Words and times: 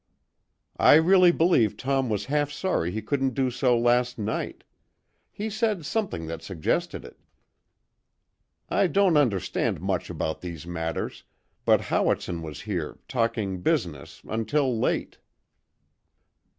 "I 0.79 0.95
really 0.95 1.31
believe 1.31 1.77
Tom 1.77 2.09
was 2.09 2.25
half 2.25 2.49
sorry 2.51 2.89
he 2.89 3.03
couldn't 3.03 3.35
do 3.35 3.51
so 3.51 3.77
last 3.77 4.17
night. 4.17 4.63
He 5.29 5.47
said 5.47 5.85
something 5.85 6.25
that 6.25 6.41
suggested 6.41 7.05
it. 7.05 7.19
I 8.67 8.87
don't 8.87 9.15
understand 9.15 9.79
much 9.79 10.09
about 10.09 10.41
these 10.41 10.65
matters, 10.65 11.23
but 11.65 11.81
Howitson 11.81 12.41
was 12.41 12.61
here, 12.61 12.97
talking 13.07 13.61
business, 13.61 14.23
until 14.27 14.75
late." 14.75 15.19